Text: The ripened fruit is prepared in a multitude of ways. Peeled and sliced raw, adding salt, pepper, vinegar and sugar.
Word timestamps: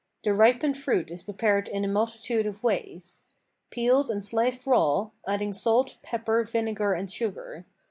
The 0.23 0.33
ripened 0.33 0.77
fruit 0.77 1.11
is 1.11 1.21
prepared 1.21 1.67
in 1.67 1.85
a 1.85 1.87
multitude 1.87 2.47
of 2.47 2.63
ways. 2.63 3.21
Peeled 3.69 4.09
and 4.09 4.23
sliced 4.23 4.65
raw, 4.65 5.11
adding 5.27 5.53
salt, 5.53 5.97
pepper, 6.01 6.43
vinegar 6.43 6.93
and 6.93 7.07
sugar. 7.11 7.67